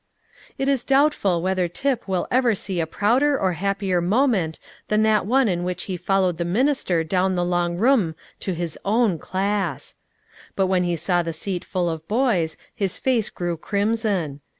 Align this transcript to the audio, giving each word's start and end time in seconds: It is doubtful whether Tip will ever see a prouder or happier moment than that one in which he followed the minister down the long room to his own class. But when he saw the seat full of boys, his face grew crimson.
It 0.57 0.67
is 0.67 0.83
doubtful 0.83 1.43
whether 1.43 1.67
Tip 1.67 2.07
will 2.07 2.25
ever 2.31 2.55
see 2.55 2.79
a 2.81 2.87
prouder 2.87 3.39
or 3.39 3.53
happier 3.53 4.01
moment 4.01 4.57
than 4.87 5.03
that 5.03 5.27
one 5.27 5.47
in 5.47 5.63
which 5.63 5.83
he 5.83 5.95
followed 5.95 6.39
the 6.39 6.43
minister 6.43 7.03
down 7.03 7.35
the 7.35 7.45
long 7.45 7.77
room 7.77 8.15
to 8.39 8.55
his 8.55 8.79
own 8.83 9.19
class. 9.19 9.93
But 10.55 10.65
when 10.65 10.85
he 10.85 10.95
saw 10.95 11.21
the 11.21 11.33
seat 11.33 11.63
full 11.63 11.87
of 11.87 12.07
boys, 12.07 12.57
his 12.73 12.97
face 12.97 13.29
grew 13.29 13.55
crimson. 13.57 14.41